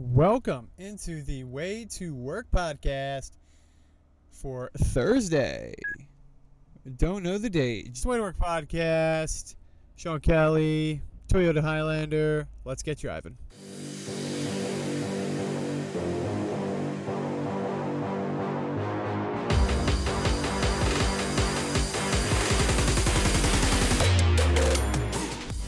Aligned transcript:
Welcome 0.00 0.68
into 0.78 1.22
the 1.22 1.42
Way 1.42 1.84
to 1.96 2.14
Work 2.14 2.46
podcast 2.54 3.32
for 4.30 4.70
Thursday. 4.76 5.74
Don't 6.98 7.24
know 7.24 7.36
the 7.36 7.50
date. 7.50 7.94
Just 7.94 8.06
Way 8.06 8.18
to 8.18 8.22
Work 8.22 8.38
podcast. 8.38 9.56
Sean 9.96 10.20
Kelly, 10.20 11.02
Toyota 11.26 11.60
Highlander. 11.60 12.46
Let's 12.64 12.84
get 12.84 12.98
driving. 12.98 13.36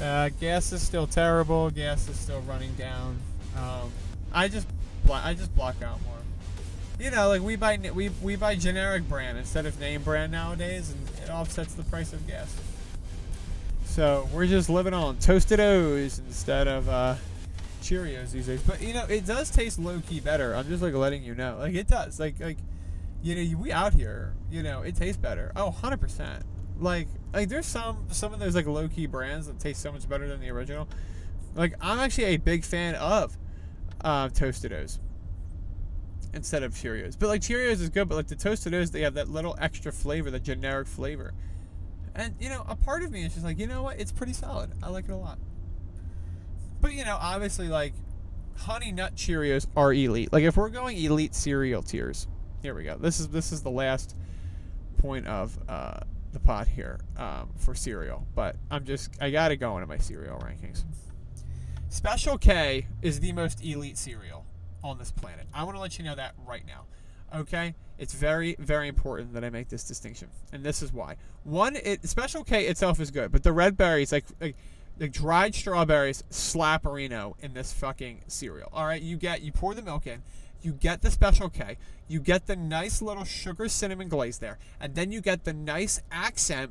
Uh, 0.01 0.29
gas 0.39 0.71
is 0.71 0.81
still 0.81 1.09
terrible. 1.09 1.69
Gas 1.71 2.09
is 2.09 2.17
still 2.17 2.42
running 2.42 2.73
down. 2.75 3.19
Um, 3.56 3.91
I 4.33 4.48
just 4.48 4.66
I 5.11 5.34
just 5.34 5.55
block 5.55 5.77
out 5.83 6.01
more. 6.02 6.15
You 6.98 7.11
know, 7.11 7.29
like 7.29 7.43
we 7.43 7.57
buy 7.57 7.79
we 7.95 8.11
we 8.23 8.37
buy 8.37 8.55
generic 8.56 9.09
brand 9.09 9.39
instead 9.39 9.66
of 9.66 9.80
name 9.80 10.03
brand 10.03 10.33
nowadays, 10.33 10.91
and 10.91 11.09
it 11.25 11.30
offsets 11.30 11.75
the 11.75 11.83
price 11.84 12.12
of 12.12 12.27
gas. 12.27 12.55
So 13.87 14.29
we're 14.33 14.47
just 14.47 14.69
living 14.69 14.95
on 14.95 15.16
toasted 15.19 15.59
O's 15.59 16.20
instead 16.20 16.69
of 16.69 16.89
uh, 16.89 17.16
Cheerios 17.83 18.30
these 18.30 18.47
days. 18.47 18.62
But 18.62 18.83
you 18.83 18.95
know, 18.95 19.05
it 19.06 19.27
does 19.27 19.51
taste 19.51 19.79
low 19.79 20.01
key 20.06 20.20
better. 20.20 20.55
I'm 20.55 20.69
just 20.69 20.83
like 20.83 20.95
letting 20.95 21.25
you 21.25 21.34
know, 21.34 21.56
like 21.59 21.75
it 21.75 21.89
does. 21.89 22.20
Like 22.20 22.39
like 22.39 22.59
you 23.23 23.34
know, 23.34 23.59
we 23.59 23.73
out 23.73 23.95
here, 23.95 24.34
you 24.51 24.62
know, 24.62 24.83
it 24.83 24.95
tastes 24.95 25.17
better. 25.17 25.53
Oh, 25.56 25.67
100 25.67 26.01
percent. 26.01 26.45
Like 26.78 27.09
like 27.33 27.48
there's 27.48 27.67
some 27.67 28.06
some 28.11 28.33
of 28.33 28.41
those 28.41 28.55
like 28.55 28.67
low 28.67 28.89
key 28.89 29.06
brands 29.06 29.47
that 29.47 29.59
taste 29.59 29.81
so 29.81 29.91
much 29.91 30.09
better 30.09 30.28
than 30.28 30.41
the 30.41 30.51
original. 30.51 30.87
Like 31.55 31.75
I'm 31.81 31.98
actually 31.98 32.25
a 32.25 32.37
big 32.37 32.65
fan 32.65 32.95
of 32.95 33.37
uh, 34.05 34.29
Tostitos 34.29 34.98
instead 36.33 36.62
of 36.62 36.73
Cheerios. 36.75 37.19
But 37.19 37.29
like 37.29 37.41
Cheerios 37.41 37.81
is 37.81 37.89
good, 37.89 38.09
but 38.09 38.15
like 38.15 38.29
the 38.29 38.37
Tostitos, 38.37 38.92
they 38.92 39.03
have 39.03 39.15
that 39.15 39.29
little 39.29 39.57
extra 39.61 39.92
flavor, 39.92 40.31
the 40.31 40.41
generic 40.41 40.87
flavor. 40.87 41.34
And 42.15 42.34
you 42.41 42.48
know, 42.48 42.65
a 42.69 42.77
part 42.77 43.03
of 43.03 43.11
me 43.11 43.25
is 43.25 43.34
just 43.34 43.45
like, 43.45 43.59
you 43.59 43.67
know 43.67 43.83
what? 43.83 44.01
It's 44.01 44.12
pretty 44.12 44.33
solid. 44.33 44.70
I 44.83 44.91
like 44.91 45.05
it 45.07 45.12
a 45.12 45.17
lot. 45.17 45.39
But 46.81 46.92
you 46.95 47.05
know, 47.05 47.19
obviously, 47.20 47.69
like 47.69 47.92
Honey 48.57 48.92
Nut 48.92 49.15
Cheerios 49.15 49.67
are 49.77 49.92
elite. 49.92 50.33
Like 50.33 50.45
if 50.45 50.57
we're 50.57 50.70
going 50.70 50.97
elite 50.97 51.35
cereal 51.35 51.83
tiers, 51.83 52.27
here 52.62 52.75
we 52.75 52.85
go. 52.85 52.97
This 52.97 53.20
is 53.20 53.29
this 53.29 53.53
is 53.53 53.62
the 53.62 53.70
last 53.70 54.17
point 54.98 55.27
of 55.27 55.59
uh, 55.69 56.01
the 56.33 56.41
pot 56.41 56.67
here 56.67 57.01
um, 57.17 57.51
for 57.57 57.75
cereal. 57.75 58.27
But 58.35 58.57
I'm 58.70 58.85
just 58.85 59.11
I 59.20 59.31
gotta 59.31 59.57
go 59.57 59.77
into 59.77 59.87
my 59.87 59.98
cereal 59.98 60.39
rankings. 60.39 60.85
Special 61.91 62.38
K 62.38 62.86
is 63.02 63.19
the 63.19 63.33
most 63.33 63.64
elite 63.64 63.98
cereal 63.98 64.46
on 64.83 64.96
this 64.98 65.10
planet. 65.10 65.46
I 65.52 65.64
want 65.64 65.77
to 65.77 65.80
let 65.80 65.98
you 65.98 66.05
know 66.05 66.14
that 66.14 66.34
right 66.46 66.62
now. 66.64 66.84
Okay? 67.34 67.74
It's 67.98 68.14
very, 68.14 68.55
very 68.60 68.86
important 68.86 69.34
that 69.34 69.44
I 69.44 69.50
make 69.50 69.69
this 69.69 69.83
distinction. 69.83 70.28
And 70.52 70.62
this 70.62 70.83
is 70.83 70.92
why. 70.92 71.16
One, 71.42 71.74
it 71.74 72.08
Special 72.08 72.44
K 72.44 72.66
itself 72.66 73.00
is 73.00 73.11
good, 73.11 73.33
but 73.33 73.42
the 73.42 73.52
red 73.52 73.77
berries, 73.77 74.12
like, 74.12 74.24
like 74.41 74.55
the 74.98 75.08
dried 75.08 75.52
strawberries, 75.56 76.22
slap 76.30 76.86
Reno 76.86 77.36
in 77.41 77.55
this 77.55 77.72
fucking 77.72 78.20
cereal. 78.28 78.70
Alright, 78.72 79.02
you 79.02 79.16
get 79.16 79.42
you 79.42 79.50
pour 79.50 79.74
the 79.74 79.83
milk 79.83 80.06
in, 80.06 80.22
you 80.62 80.72
get 80.72 81.02
the 81.02 81.11
Special 81.11 81.48
K, 81.48 81.77
you 82.06 82.20
get 82.20 82.46
the 82.46 82.55
nice 82.55 83.02
little 83.02 83.24
sugar 83.24 83.68
cinnamon 83.68 84.08
glaze 84.08 84.38
there, 84.38 84.58
and 84.80 84.94
then 84.94 85.11
you 85.11 85.20
get 85.20 85.42
the 85.42 85.52
nice 85.52 86.00
accent 86.12 86.70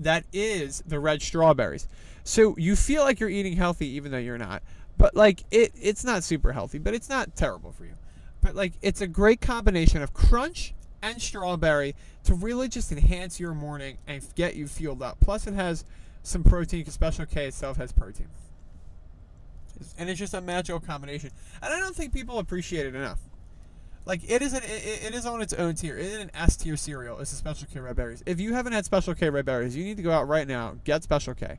that 0.00 0.24
is 0.32 0.82
the 0.86 1.00
red 1.00 1.22
strawberries. 1.22 1.88
So 2.24 2.56
you 2.58 2.76
feel 2.76 3.02
like 3.02 3.20
you're 3.20 3.30
eating 3.30 3.56
healthy 3.56 3.86
even 3.88 4.12
though 4.12 4.18
you're 4.18 4.38
not. 4.38 4.62
But 4.98 5.14
like 5.14 5.44
it 5.50 5.72
it's 5.74 6.04
not 6.04 6.24
super 6.24 6.52
healthy, 6.52 6.78
but 6.78 6.94
it's 6.94 7.08
not 7.08 7.36
terrible 7.36 7.72
for 7.72 7.84
you. 7.84 7.94
But 8.40 8.54
like 8.54 8.74
it's 8.82 9.00
a 9.00 9.06
great 9.06 9.40
combination 9.40 10.02
of 10.02 10.12
crunch 10.12 10.74
and 11.02 11.20
strawberry 11.20 11.94
to 12.24 12.34
really 12.34 12.68
just 12.68 12.90
enhance 12.90 13.38
your 13.38 13.54
morning 13.54 13.98
and 14.06 14.26
get 14.34 14.56
you 14.56 14.66
fueled 14.66 15.02
up. 15.02 15.18
Plus 15.20 15.46
it 15.46 15.54
has 15.54 15.84
some 16.22 16.42
protein 16.42 16.80
because 16.80 16.94
Special 16.94 17.26
K 17.26 17.46
itself 17.46 17.76
has 17.76 17.92
protein. 17.92 18.28
And 19.98 20.08
it's 20.08 20.18
just 20.18 20.34
a 20.34 20.40
magical 20.40 20.80
combination. 20.80 21.30
And 21.62 21.72
I 21.72 21.78
don't 21.78 21.94
think 21.94 22.12
people 22.12 22.38
appreciate 22.38 22.86
it 22.86 22.94
enough. 22.94 23.20
Like 24.06 24.22
it 24.30 24.40
is 24.40 24.52
an 24.52 24.62
it, 24.62 25.04
it 25.06 25.14
is 25.14 25.26
on 25.26 25.42
its 25.42 25.52
own 25.52 25.74
tier. 25.74 25.98
It 25.98 26.06
is 26.06 26.20
an 26.20 26.30
S 26.32 26.56
tier 26.56 26.76
cereal. 26.76 27.18
It's 27.18 27.32
a 27.32 27.36
Special 27.36 27.66
K 27.70 27.80
red 27.80 27.96
berries. 27.96 28.22
If 28.24 28.38
you 28.40 28.54
haven't 28.54 28.72
had 28.72 28.84
Special 28.84 29.14
K 29.14 29.28
red 29.28 29.44
berries, 29.44 29.76
you 29.76 29.84
need 29.84 29.96
to 29.96 30.02
go 30.02 30.12
out 30.12 30.28
right 30.28 30.46
now 30.46 30.76
get 30.84 31.02
Special 31.02 31.34
K. 31.34 31.58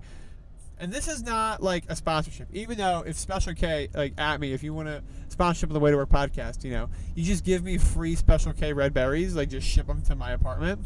And 0.79 0.91
this 0.91 1.07
is 1.07 1.23
not 1.23 1.61
like 1.61 1.83
a 1.89 1.95
sponsorship. 1.95 2.47
Even 2.53 2.77
though 2.77 3.03
if 3.05 3.17
Special 3.17 3.53
K 3.53 3.89
like 3.93 4.13
at 4.17 4.39
me, 4.39 4.53
if 4.53 4.63
you 4.63 4.73
want 4.73 4.87
to 4.87 5.03
sponsorship 5.27 5.69
of 5.69 5.73
the 5.73 5.79
Way 5.81 5.91
to 5.91 5.97
Work 5.97 6.09
podcast, 6.09 6.63
you 6.63 6.71
know, 6.71 6.89
you 7.15 7.25
just 7.25 7.43
give 7.43 7.63
me 7.63 7.77
free 7.77 8.15
Special 8.15 8.53
K 8.53 8.71
red 8.71 8.93
berries, 8.93 9.35
like 9.35 9.49
just 9.49 9.67
ship 9.67 9.87
them 9.87 10.01
to 10.03 10.15
my 10.15 10.31
apartment. 10.31 10.79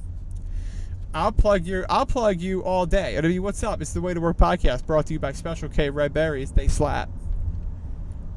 I'll 1.13 1.31
plug 1.31 1.65
your 1.65 1.85
I'll 1.89 2.07
plug 2.07 2.41
you 2.41 2.63
all 2.63 2.87
day. 2.87 3.17
It'll 3.17 3.29
be 3.29 3.37
what's 3.37 3.61
up. 3.61 3.81
It's 3.81 3.93
the 3.93 4.01
Way 4.01 4.15
to 4.15 4.21
Work 4.21 4.37
podcast 4.37 4.87
brought 4.87 5.05
to 5.07 5.13
you 5.13 5.19
by 5.19 5.33
Special 5.33 5.69
K 5.69 5.91
red 5.91 6.11
berries. 6.11 6.51
They 6.51 6.67
slap 6.67 7.09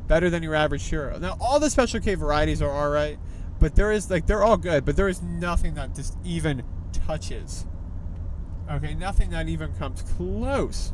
better 0.07 0.31
than 0.31 0.43
your 0.43 0.55
average 0.55 0.83
churro. 0.83 1.21
Now, 1.21 1.37
all 1.41 1.61
the 1.61 1.71
Special 1.71 2.01
K 2.01 2.15
varieties 2.15 2.63
are 2.63 2.71
all 2.71 2.91
right, 2.91 3.19
but 3.61 3.75
there 3.75 3.93
is 3.93 4.11
like 4.11 4.27
they're 4.27 4.43
all 4.43 4.57
good, 4.57 4.85
but 4.85 4.97
there 4.97 5.09
is 5.09 5.23
nothing 5.23 5.75
that 5.75 5.95
just 5.95 6.17
even 6.25 6.63
touches. 6.93 7.67
Okay, 8.71 8.95
nothing 8.95 9.31
that 9.31 9.49
even 9.49 9.73
comes 9.75 10.03
close 10.03 10.93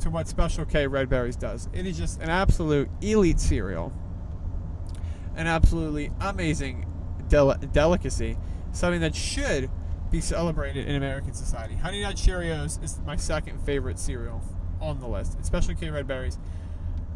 to 0.00 0.10
what 0.10 0.28
Special 0.28 0.64
K 0.64 0.86
Red 0.86 1.08
Berries 1.08 1.36
does. 1.36 1.68
It 1.72 1.86
is 1.86 1.96
just 1.98 2.20
an 2.20 2.28
absolute 2.28 2.88
elite 3.00 3.40
cereal, 3.40 3.92
an 5.36 5.46
absolutely 5.46 6.10
amazing 6.20 6.86
del- 7.28 7.56
delicacy, 7.72 8.36
something 8.72 9.00
that 9.00 9.14
should 9.14 9.70
be 10.10 10.20
celebrated 10.20 10.86
in 10.86 10.94
American 10.94 11.32
society. 11.32 11.74
Honey 11.74 12.02
Nut 12.02 12.16
Cheerios 12.16 12.82
is 12.82 13.00
my 13.06 13.16
second 13.16 13.58
favorite 13.64 13.98
cereal 13.98 14.42
on 14.80 15.00
the 15.00 15.08
list. 15.08 15.42
Special 15.44 15.74
K 15.74 15.90
Red 15.90 16.06
Berries 16.06 16.38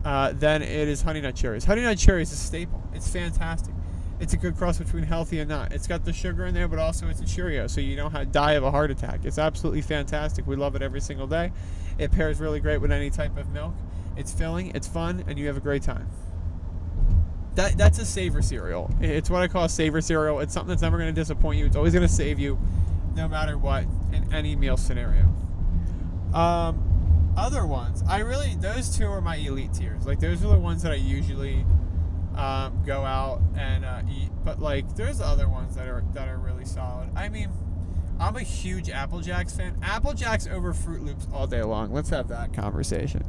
uh, 0.05 0.33
then 0.35 0.63
it 0.63 0.89
is 0.89 1.03
Honey 1.03 1.21
Nut 1.21 1.35
Cheerios. 1.35 1.65
Honey 1.65 1.83
Nut 1.83 1.97
Cheerios 1.97 2.23
is 2.23 2.33
a 2.33 2.37
staple. 2.37 2.83
It's 2.95 3.09
fantastic. 3.09 3.75
It's 4.19 4.33
a 4.33 4.37
good 4.37 4.57
cross 4.57 4.79
between 4.79 5.03
healthy 5.03 5.41
and 5.41 5.49
not. 5.49 5.73
It's 5.73 5.87
got 5.87 6.05
the 6.05 6.13
sugar 6.13 6.47
in 6.47 6.55
there, 6.55 6.69
but 6.69 6.79
also 6.79 7.09
it's 7.09 7.21
a 7.21 7.27
Cheerio, 7.27 7.67
so 7.67 7.83
you 7.83 7.97
don't 7.97 8.13
have, 8.13 8.33
die 8.33 8.53
of 8.53 8.65
a 8.65 8.71
heart 8.71 8.91
attack. 8.91 9.21
It's 9.25 9.39
absolutely 9.39 9.83
fantastic. 9.83 10.47
We 10.47 10.57
love 10.57 10.75
it 10.75 10.81
every 10.81 11.03
single 11.03 11.27
day. 11.27 11.53
It 11.99 12.13
pairs 12.13 12.41
really 12.41 12.61
great 12.61 12.81
with 12.81 12.93
any 12.93 13.11
type 13.11 13.37
of 13.37 13.51
milk. 13.51 13.75
It's 14.17 14.33
filling, 14.33 14.75
it's 14.75 14.89
fun, 14.89 15.23
and 15.27 15.39
you 15.39 15.47
have 15.49 15.59
a 15.59 15.61
great 15.61 15.83
time. 15.83 16.09
That, 17.57 17.77
that's 17.77 17.99
a 17.99 18.07
savor 18.07 18.41
cereal. 18.41 18.91
It's 19.01 19.29
what 19.29 19.43
I 19.43 19.49
call 19.49 19.65
a 19.65 19.69
savor 19.69 20.01
cereal. 20.01 20.41
It's 20.41 20.55
something 20.55 20.71
that's 20.71 20.83
never 20.83 20.97
going 20.97 21.15
to 21.15 21.21
disappoint 21.21 21.59
you. 21.59 21.67
It's 21.67 21.77
always 21.77 21.93
going 21.93 22.07
to 22.07 22.13
save 22.13 22.39
you, 22.39 22.59
no 23.15 23.29
matter 23.29 23.59
what, 23.59 23.85
in 24.13 24.33
any 24.33 24.57
meal 24.57 24.79
scenario. 24.79 25.25
Um, 26.33 26.86
other 27.37 27.67
ones, 27.67 28.03
I 28.09 28.21
really 28.21 28.57
those 28.61 28.97
two 28.97 29.07
are 29.07 29.21
my 29.21 29.37
elite 29.37 29.75
tiers. 29.75 30.07
Like 30.07 30.21
those 30.21 30.45
are 30.45 30.49
the 30.49 30.59
ones 30.59 30.83
that 30.83 30.93
I 30.93 30.97
usually 30.97 31.65
um, 32.37 32.83
go 32.85 33.05
out 33.05 33.41
and 33.57 33.85
uh, 33.85 34.03
eat. 34.11 34.31
But 34.45 34.61
like 34.61 34.97
there's 34.97 35.21
other 35.21 35.49
ones 35.49 35.75
that 35.77 35.89
are 35.89 36.05
that 36.13 36.29
are 36.29 36.39
really 36.39 36.65
solid. 36.65 37.11
I 37.17 37.29
mean, 37.29 37.51
I'm 38.19 38.37
a 38.37 38.43
huge 38.43 38.91
Apple 38.91 39.21
Jacks 39.21 39.57
fan. 39.57 39.79
Apple 39.83 40.15
Jacks 40.15 40.47
over 40.47 40.73
Froot 40.73 41.05
Loops 41.05 41.27
all 41.33 41.47
day 41.47 41.63
long. 41.63 41.93
Let's 41.93 42.11
have 42.11 42.29
that 42.29 42.53
conversation. 42.53 43.25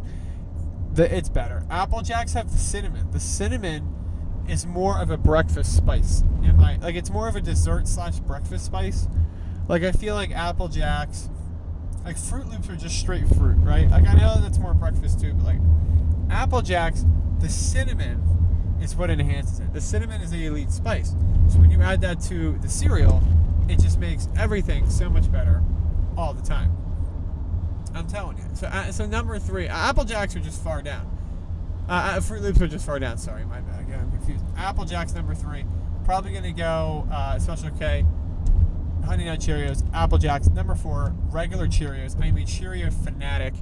The, 0.94 1.16
it's 1.16 1.29
better. 1.29 1.66
Apple 1.69 2.01
Jacks 2.01 2.34
have 2.34 2.51
the 2.51 2.57
cinnamon. 2.57 3.12
The 3.12 3.19
cinnamon 3.19 3.94
is 4.47 4.66
more 4.66 5.00
of 5.00 5.12
a 5.12 5.18
breakfast 5.18 5.75
spice. 5.75 6.24
In 6.44 6.56
my 6.57 6.78
like 6.78 6.95
it's 6.95 7.09
more 7.09 7.28
of 7.28 7.35
a 7.35 7.41
dessert 7.41 7.88
slash 7.88 8.19
breakfast 8.19 8.66
spice. 8.66 9.07
Like 9.68 9.84
I 9.84 9.91
feel 9.91 10.16
like 10.16 10.31
Apple 10.31 10.69
Jacks 10.69 11.29
like 12.07 12.16
Froot 12.16 12.50
Loops 12.50 12.69
are 12.69 12.75
just 12.78 12.97
straight 12.97 13.28
fruit, 13.28 13.57
right? 13.57 13.90
Like 13.90 14.07
I 14.07 14.13
know 14.13 14.38
that's 14.40 14.59
more 14.59 14.73
breakfast 14.73 15.19
too, 15.19 15.34
but 15.34 15.44
like 15.44 15.59
Apple 16.30 16.62
Jacks, 16.62 17.04
the 17.39 17.50
cinnamon 17.50 18.24
is 18.81 18.95
what 18.95 19.09
enhances 19.09 19.59
it. 19.59 19.74
The 19.74 19.81
cinnamon 19.81 20.21
is 20.21 20.31
the 20.31 20.45
elite 20.45 20.71
spice. 20.71 21.09
So 21.50 21.59
when 21.59 21.69
you 21.69 21.81
add 21.81 22.00
that 22.01 22.21
to 22.21 22.57
the 22.59 22.69
cereal, 22.69 23.21
it 23.68 23.80
just 23.80 24.00
makes 24.00 24.30
everything 24.38 24.89
so 24.89 25.09
much 25.09 25.30
better 25.30 25.62
all 26.15 26.33
the 26.33 26.42
time. 26.42 26.71
I'm 27.94 28.07
telling 28.07 28.38
you. 28.38 28.44
So, 28.53 28.68
uh, 28.68 28.89
so 28.94 29.06
number 29.06 29.38
three, 29.38 29.68
Apple 29.68 30.06
Jacks 30.06 30.33
are 30.33 30.39
just 30.39 30.63
far 30.63 30.81
down. 30.81 31.06
Uh, 31.89 31.92
uh, 31.92 32.19
Froot 32.19 32.39
Loops 32.39 32.62
are 32.62 32.68
just 32.68 32.86
far 32.86 33.00
down. 33.00 33.18
Sorry, 33.18 33.44
my 33.44 33.60
bad. 33.60 33.86
I'm 33.94 34.12
confused. 34.12 34.45
Apple 34.56 34.86
Jacks 34.86 35.13
number 35.13 35.36
three. 35.36 35.65
Probably 36.06 36.31
gonna 36.31 36.53
go 36.53 37.06
uh, 37.12 37.38
Special 37.38 37.69
K. 37.71 38.06
Honey 39.06 39.26
Nut 39.26 39.40
Cheerios, 39.40 39.84
Apple 39.94 40.18
Jacks. 40.18 40.50
Number 40.50 40.76
four, 40.76 41.14
regular 41.30 41.68
Cheerios. 41.68 42.22
I'm 42.22 42.38
a 42.38 42.46
Cheerio 42.46 42.90
fanatic. 42.92 43.54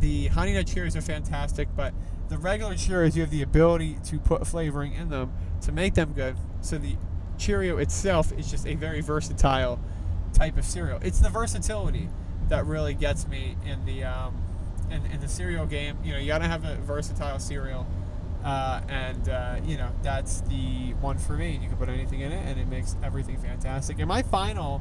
The 0.00 0.28
Honey 0.28 0.54
Nut 0.54 0.66
Cheerios 0.66 0.96
are 0.96 1.00
fantastic, 1.00 1.68
but 1.76 1.92
the 2.28 2.38
regular 2.38 2.74
Cheerios, 2.74 3.14
you 3.16 3.22
have 3.22 3.30
the 3.30 3.42
ability 3.42 3.98
to 4.04 4.18
put 4.18 4.46
flavoring 4.46 4.92
in 4.94 5.08
them 5.08 5.32
to 5.62 5.72
make 5.72 5.94
them 5.94 6.12
good. 6.12 6.36
So 6.60 6.78
the 6.78 6.96
Cheerio 7.38 7.78
itself 7.78 8.32
is 8.32 8.50
just 8.50 8.66
a 8.66 8.74
very 8.74 9.00
versatile 9.00 9.80
type 10.32 10.56
of 10.56 10.64
cereal. 10.64 10.98
It's 11.02 11.20
the 11.20 11.30
versatility 11.30 12.08
that 12.48 12.66
really 12.66 12.94
gets 12.94 13.26
me 13.28 13.56
in 13.64 13.84
the 13.84 14.04
um, 14.04 14.36
in, 14.90 15.04
in 15.06 15.20
the 15.20 15.28
cereal 15.28 15.66
game. 15.66 15.98
You 16.02 16.12
know, 16.12 16.18
you 16.18 16.26
gotta 16.26 16.48
have 16.48 16.64
a 16.64 16.76
versatile 16.76 17.38
cereal 17.38 17.86
Uh, 18.44 18.80
and 18.88 19.28
uh, 19.28 19.56
you 19.66 19.76
know 19.76 19.90
that's 20.02 20.42
the 20.42 20.92
one 21.00 21.18
for 21.18 21.32
me. 21.32 21.58
You 21.60 21.68
can 21.68 21.76
put 21.76 21.88
anything 21.88 22.20
in 22.20 22.32
it, 22.32 22.46
and 22.46 22.58
it 22.58 22.68
makes 22.68 22.96
everything 23.02 23.36
fantastic. 23.38 23.98
And 23.98 24.08
my 24.08 24.22
final, 24.22 24.80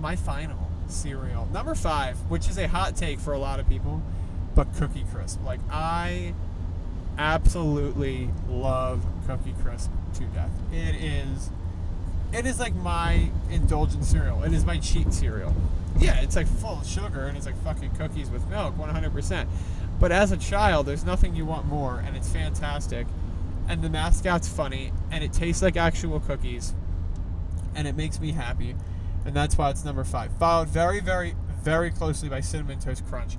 my 0.00 0.16
final 0.16 0.70
cereal 0.88 1.48
number 1.52 1.74
five, 1.74 2.16
which 2.30 2.48
is 2.48 2.58
a 2.58 2.68
hot 2.68 2.96
take 2.96 3.18
for 3.18 3.32
a 3.32 3.38
lot 3.38 3.60
of 3.60 3.68
people, 3.68 4.02
but 4.54 4.72
Cookie 4.76 5.04
Crisp. 5.12 5.44
Like 5.44 5.60
I 5.70 6.32
absolutely 7.18 8.30
love 8.48 9.04
Cookie 9.26 9.54
Crisp 9.62 9.90
to 10.14 10.24
death. 10.26 10.50
It 10.72 10.94
is, 10.96 11.50
it 12.32 12.46
is 12.46 12.58
like 12.58 12.74
my 12.76 13.30
indulgent 13.50 14.04
cereal. 14.04 14.42
It 14.44 14.52
is 14.52 14.64
my 14.64 14.78
cheat 14.78 15.12
cereal. 15.12 15.54
Yeah, 15.98 16.20
it's 16.20 16.36
like 16.36 16.46
full 16.46 16.80
of 16.80 16.86
sugar 16.86 17.26
and 17.26 17.36
it's 17.36 17.46
like 17.46 17.60
fucking 17.64 17.90
cookies 17.96 18.30
with 18.30 18.46
milk, 18.48 18.76
100%. 18.76 19.46
But 19.98 20.12
as 20.12 20.30
a 20.30 20.36
child, 20.36 20.86
there's 20.86 21.04
nothing 21.04 21.34
you 21.34 21.46
want 21.46 21.66
more, 21.66 22.02
and 22.06 22.16
it's 22.16 22.28
fantastic. 22.28 23.06
And 23.68 23.82
the 23.82 23.88
mascot's 23.88 24.48
funny, 24.48 24.92
and 25.10 25.24
it 25.24 25.32
tastes 25.32 25.62
like 25.62 25.76
actual 25.76 26.20
cookies, 26.20 26.74
and 27.74 27.88
it 27.88 27.96
makes 27.96 28.20
me 28.20 28.32
happy. 28.32 28.76
And 29.24 29.34
that's 29.34 29.56
why 29.56 29.70
it's 29.70 29.84
number 29.84 30.04
five. 30.04 30.36
Followed 30.38 30.68
very, 30.68 31.00
very, 31.00 31.34
very 31.62 31.90
closely 31.90 32.28
by 32.28 32.40
Cinnamon 32.40 32.78
Toast 32.78 33.06
Crunch, 33.06 33.36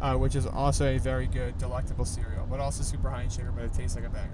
uh, 0.00 0.14
which 0.14 0.36
is 0.36 0.46
also 0.46 0.94
a 0.94 0.98
very 0.98 1.26
good, 1.26 1.56
delectable 1.58 2.04
cereal, 2.04 2.46
but 2.48 2.60
also 2.60 2.82
super 2.82 3.10
high 3.10 3.22
in 3.22 3.30
sugar, 3.30 3.50
but 3.54 3.64
it 3.64 3.72
tastes 3.72 3.96
like 3.96 4.04
a 4.04 4.10
banger. 4.10 4.30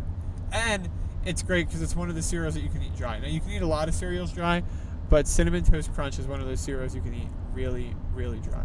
And 0.53 0.91
it's 1.25 1.43
great 1.43 1.69
because 1.69 1.81
it's 1.83 1.95
one 1.95 2.09
of 2.09 2.17
the 2.17 2.23
cereals 2.23 2.55
that 2.55 2.63
you 2.63 2.69
can 2.69 2.83
eat 2.83 2.97
dry. 2.97 3.19
Now, 3.21 3.29
you 3.29 3.41
can 3.41 3.51
eat 3.51 3.63
a 3.63 3.67
lot 3.67 3.89
of 3.89 3.95
cereals 3.95 4.33
dry, 4.33 4.65
but 5.09 5.29
Cinnamon 5.29 5.65
Toast 5.65 5.95
Crunch 5.95 6.19
is 6.19 6.27
one 6.27 6.41
of 6.41 6.47
those 6.47 6.61
cereals 6.61 6.95
you 6.95 7.01
can 7.01 7.15
eat 7.15 7.29
really, 7.55 7.95
really 8.13 8.41
dry. 8.41 8.65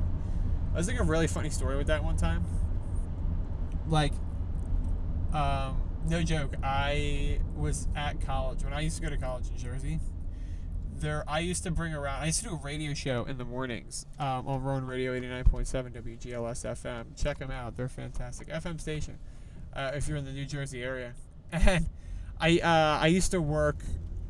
I 0.73 0.77
was 0.77 0.87
thinking 0.87 1.05
a 1.05 1.09
really 1.09 1.27
funny 1.27 1.49
story 1.51 1.77
with 1.77 1.87
that 1.87 2.03
one 2.03 2.17
time 2.17 2.43
like 3.87 4.13
um, 5.33 5.81
no 6.07 6.21
joke 6.23 6.55
i 6.63 7.39
was 7.55 7.87
at 7.95 8.21
college 8.21 8.63
when 8.63 8.73
i 8.73 8.79
used 8.81 8.97
to 8.97 9.01
go 9.01 9.09
to 9.09 9.17
college 9.17 9.49
in 9.49 9.57
jersey 9.57 9.99
there 10.97 11.23
i 11.27 11.39
used 11.39 11.63
to 11.63 11.71
bring 11.71 11.93
around 11.93 12.21
i 12.21 12.25
used 12.25 12.41
to 12.41 12.49
do 12.49 12.55
a 12.55 12.59
radio 12.63 12.93
show 12.93 13.25
in 13.25 13.37
the 13.37 13.45
mornings 13.45 14.05
um, 14.19 14.47
on 14.47 14.61
rowan 14.61 14.85
radio 14.85 15.19
89.7 15.19 15.91
wgls 15.91 16.65
fm 16.65 17.05
check 17.21 17.37
them 17.39 17.51
out 17.51 17.75
they're 17.75 17.89
fantastic. 17.89 18.47
Fm 18.47 18.79
station 18.79 19.17
uh, 19.75 19.91
if 19.93 20.07
you're 20.07 20.17
in 20.17 20.25
the 20.25 20.31
new 20.31 20.45
jersey 20.45 20.81
area. 20.83 21.13
And 21.51 21.89
i 22.39 22.59
uh, 22.59 23.03
i 23.03 23.07
used 23.07 23.31
to 23.31 23.41
work 23.41 23.77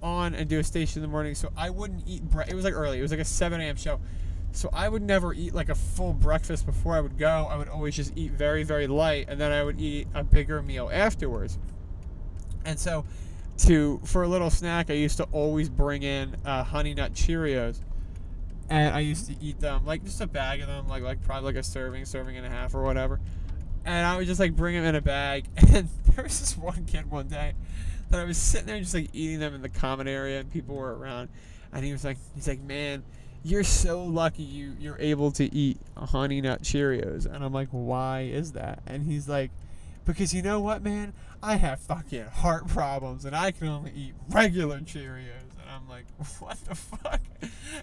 on 0.02 0.36
and 0.36 0.48
do 0.50 0.60
a 0.60 0.64
station 0.64 1.02
in 1.02 1.10
the 1.10 1.12
morning 1.12 1.34
so 1.34 1.52
i 1.58 1.70
wouldn't 1.70 2.04
eat 2.08 2.24
bread 2.24 2.50
it 2.50 2.56
was 2.56 2.64
like 2.64 2.74
early 2.74 3.00
it 3.00 3.02
was 3.02 3.12
like 3.12 3.20
a 3.20 3.26
7 3.26 3.60
a.m 3.60 3.76
show 3.76 4.00
so 4.56 4.70
I 4.72 4.88
would 4.88 5.02
never 5.02 5.34
eat 5.34 5.54
like 5.54 5.70
a 5.70 5.76
full 5.76 6.14
breakfast 6.14 6.66
before 6.66 6.96
I 6.96 7.02
would 7.02 7.18
go. 7.18 7.48
I 7.50 7.58
would 7.58 7.68
always 7.68 7.96
just 7.96 8.14
eat 8.16 8.32
very, 8.32 8.64
very 8.64 8.88
light, 8.88 9.26
and 9.28 9.40
then 9.40 9.52
I 9.52 9.64
would 9.64 9.80
eat 9.80 10.08
a 10.14 10.24
bigger 10.24 10.62
meal 10.62 10.90
afterwards. 10.92 11.60
And 12.64 12.80
so, 12.80 13.06
to 13.60 14.00
for 14.06 14.24
a 14.24 14.28
little 14.28 14.50
snack, 14.50 14.90
I 14.90 14.94
used 14.94 15.18
to 15.18 15.26
always 15.34 15.70
bring 15.70 16.04
in 16.04 16.38
uh, 16.46 16.64
Honey 16.64 16.94
Nut 16.94 17.14
Cheerios, 17.14 17.82
and 18.70 18.96
I 18.96 19.02
used 19.02 19.28
to 19.28 19.36
eat 19.42 19.60
them 19.60 19.86
like 19.86 20.06
just 20.06 20.22
a 20.22 20.28
bag 20.28 20.62
of 20.62 20.68
them, 20.68 20.88
like 20.88 21.04
like 21.04 21.22
probably 21.22 21.54
like 21.54 21.60
a 21.60 21.64
serving, 21.64 22.06
serving 22.06 22.38
and 22.38 22.46
a 22.46 22.50
half 22.50 22.74
or 22.74 22.84
whatever. 22.84 23.20
And 23.84 24.06
I 24.06 24.18
would 24.18 24.26
just 24.26 24.40
like 24.40 24.56
bring 24.56 24.76
them 24.76 24.86
in 24.86 24.96
a 24.96 25.02
bag. 25.02 25.48
And 25.58 25.90
there 26.16 26.24
was 26.24 26.40
this 26.40 26.58
one 26.58 26.86
kid 26.86 27.12
one 27.12 27.28
day 27.28 27.54
that 28.10 28.22
I 28.22 28.24
was 28.24 28.38
sitting 28.38 28.68
there 28.68 28.80
just 28.80 28.94
like 28.94 29.10
eating 29.12 29.40
them 29.40 29.54
in 29.54 29.62
the 29.62 29.70
common 29.70 30.08
area, 30.08 30.40
and 30.40 30.50
people 30.50 30.76
were 30.76 30.96
around, 30.98 31.28
and 31.74 31.84
he 31.84 31.92
was 31.92 32.06
like, 32.06 32.18
he's 32.36 32.48
like, 32.48 32.62
man 32.62 33.04
you're 33.46 33.64
so 33.64 34.04
lucky 34.04 34.42
you 34.42 34.76
you're 34.80 34.98
able 35.00 35.32
to 35.32 35.54
eat 35.54 35.78
honey 35.96 36.42
nut 36.42 36.64
Cheerios. 36.64 37.28
And 37.28 37.46
I'm 37.46 37.54
like, 37.54 37.70
why 37.70 38.22
is 38.22 38.54
that? 38.54 38.82
And 38.88 39.04
he's 39.04 39.30
like, 39.30 39.52
because 40.04 40.34
you 40.34 40.42
know 40.42 40.60
what, 40.60 40.82
man? 40.82 41.14
I 41.44 41.58
have 41.58 41.80
fucking 41.80 42.26
heart 42.26 42.68
problems 42.68 43.24
and 43.24 43.36
I 43.36 43.52
can 43.52 43.68
only 43.68 43.92
eat 43.96 44.14
regular 44.30 44.80
Cheerios. 44.80 45.54
And 45.62 45.70
I'm 45.70 45.88
like, 45.88 46.06
what 46.40 46.58
the 46.66 46.74
fuck? 46.74 47.22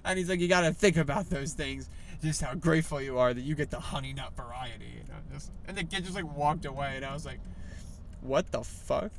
And 0.04 0.18
he's 0.18 0.28
like, 0.28 0.40
you 0.40 0.48
gotta 0.48 0.72
think 0.72 0.96
about 0.96 1.30
those 1.30 1.52
things. 1.52 1.88
Just 2.20 2.42
how 2.42 2.54
grateful 2.54 3.00
you 3.00 3.18
are 3.18 3.32
that 3.32 3.42
you 3.42 3.54
get 3.54 3.70
the 3.70 3.78
honey 3.78 4.12
nut 4.12 4.32
variety. 4.36 4.98
And, 5.00 5.10
I'm 5.12 5.32
just, 5.32 5.52
and 5.68 5.76
the 5.76 5.84
kid 5.84 6.02
just 6.02 6.16
like 6.16 6.36
walked 6.36 6.64
away 6.64 6.94
and 6.96 7.04
I 7.04 7.14
was 7.14 7.24
like, 7.24 7.38
what 8.20 8.50
the 8.50 8.64
fuck? 8.64 9.12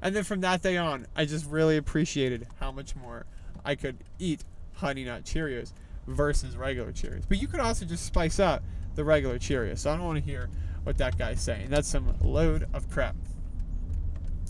And 0.00 0.14
then 0.14 0.22
from 0.22 0.40
that 0.42 0.62
day 0.62 0.76
on, 0.76 1.06
I 1.16 1.24
just 1.24 1.50
really 1.50 1.76
appreciated 1.76 2.46
how 2.60 2.70
much 2.70 2.94
more 2.94 3.26
I 3.64 3.74
could 3.74 3.98
eat 4.20 4.44
Honey 4.82 5.04
Nut 5.04 5.24
Cheerios 5.24 5.72
versus 6.06 6.56
regular 6.56 6.92
Cheerios. 6.92 7.22
But 7.26 7.40
you 7.40 7.48
could 7.48 7.60
also 7.60 7.86
just 7.86 8.04
spice 8.04 8.38
up 8.38 8.62
the 8.94 9.04
regular 9.04 9.38
Cheerios. 9.38 9.78
So 9.78 9.90
I 9.90 9.96
don't 9.96 10.04
want 10.04 10.18
to 10.18 10.24
hear 10.24 10.50
what 10.82 10.98
that 10.98 11.16
guy's 11.16 11.40
saying. 11.40 11.70
That's 11.70 11.88
some 11.88 12.14
load 12.20 12.68
of 12.74 12.90
crap. 12.90 13.16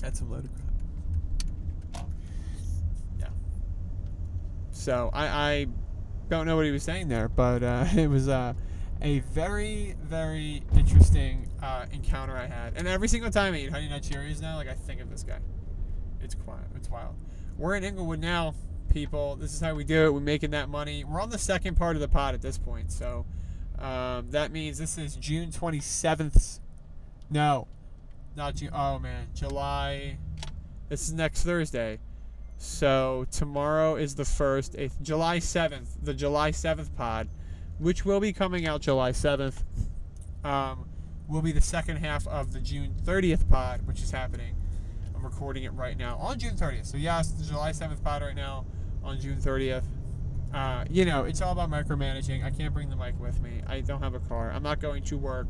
That's 0.00 0.18
some 0.18 0.30
load 0.30 0.44
of 0.44 0.50
crap. 1.94 2.06
Yeah. 3.20 3.28
So 4.72 5.10
I, 5.12 5.26
I 5.26 5.66
don't 6.28 6.46
know 6.46 6.56
what 6.56 6.64
he 6.64 6.72
was 6.72 6.82
saying 6.82 7.08
there, 7.08 7.28
but 7.28 7.62
uh, 7.62 7.84
it 7.96 8.08
was 8.08 8.28
uh, 8.28 8.54
a 9.02 9.20
very, 9.20 9.94
very 10.02 10.62
interesting 10.74 11.48
uh, 11.62 11.86
encounter 11.92 12.36
I 12.36 12.46
had. 12.46 12.76
And 12.76 12.88
every 12.88 13.08
single 13.08 13.30
time 13.30 13.54
I 13.54 13.58
eat 13.58 13.70
Honey 13.70 13.88
Nut 13.88 14.02
Cheerios 14.02 14.40
now, 14.40 14.56
like 14.56 14.68
I 14.68 14.74
think 14.74 15.00
of 15.00 15.10
this 15.10 15.22
guy. 15.22 15.38
It's 16.22 16.34
quiet. 16.34 16.64
It's 16.76 16.88
wild. 16.88 17.14
We're 17.58 17.74
in 17.74 17.84
Inglewood 17.84 18.20
now 18.20 18.54
people. 18.92 19.36
This 19.36 19.52
is 19.52 19.60
how 19.60 19.74
we 19.74 19.84
do 19.84 20.06
it. 20.06 20.14
We're 20.14 20.20
making 20.20 20.50
that 20.50 20.68
money. 20.68 21.04
We're 21.04 21.20
on 21.20 21.30
the 21.30 21.38
second 21.38 21.76
part 21.76 21.96
of 21.96 22.00
the 22.00 22.08
pod 22.08 22.34
at 22.34 22.42
this 22.42 22.58
point. 22.58 22.92
So 22.92 23.24
um, 23.78 24.30
that 24.30 24.52
means 24.52 24.78
this 24.78 24.98
is 24.98 25.16
June 25.16 25.50
27th. 25.50 26.60
No, 27.30 27.66
not 28.36 28.56
June. 28.56 28.70
Oh, 28.72 28.98
man. 28.98 29.28
July. 29.34 30.18
This 30.88 31.08
is 31.08 31.12
next 31.12 31.42
Thursday. 31.42 31.98
So 32.58 33.26
tomorrow 33.32 33.96
is 33.96 34.14
the 34.14 34.24
first, 34.24 34.76
eighth, 34.78 35.02
July 35.02 35.38
7th, 35.38 35.88
the 36.00 36.14
July 36.14 36.52
7th 36.52 36.94
pod, 36.94 37.28
which 37.78 38.04
will 38.04 38.20
be 38.20 38.32
coming 38.32 38.66
out 38.66 38.82
July 38.82 39.10
7th. 39.10 39.64
Um, 40.44 40.86
will 41.28 41.42
be 41.42 41.50
the 41.50 41.60
second 41.60 41.96
half 41.96 42.26
of 42.28 42.52
the 42.52 42.60
June 42.60 42.94
30th 43.04 43.48
pod, 43.48 43.86
which 43.86 44.00
is 44.00 44.12
happening. 44.12 44.54
I'm 45.16 45.24
recording 45.24 45.64
it 45.64 45.72
right 45.72 45.96
now 45.96 46.18
on 46.18 46.38
June 46.38 46.54
30th. 46.54 46.86
So, 46.86 46.98
yes, 46.98 47.30
the 47.30 47.44
July 47.44 47.70
7th 47.72 48.02
pod 48.04 48.22
right 48.22 48.36
now 48.36 48.64
on 49.04 49.20
June 49.20 49.36
30th. 49.36 49.84
Uh, 50.52 50.84
you 50.90 51.04
know, 51.04 51.24
it's 51.24 51.40
all 51.40 51.52
about 51.52 51.70
micromanaging. 51.70 52.44
I 52.44 52.50
can't 52.50 52.74
bring 52.74 52.90
the 52.90 52.96
mic 52.96 53.18
with 53.18 53.40
me. 53.40 53.62
I 53.66 53.80
don't 53.80 54.02
have 54.02 54.14
a 54.14 54.20
car. 54.20 54.50
I'm 54.52 54.62
not 54.62 54.80
going 54.80 55.02
to 55.04 55.16
work 55.16 55.46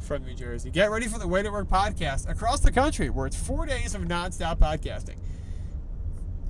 from 0.00 0.24
New 0.24 0.34
Jersey. 0.34 0.70
Get 0.70 0.90
ready 0.90 1.06
for 1.06 1.18
the 1.18 1.28
Way 1.28 1.42
to 1.42 1.50
Work 1.50 1.68
podcast 1.68 2.28
across 2.28 2.60
the 2.60 2.72
country, 2.72 3.08
where 3.08 3.26
it's 3.26 3.36
four 3.36 3.66
days 3.66 3.94
of 3.94 4.02
nonstop 4.02 4.58
podcasting. 4.58 5.16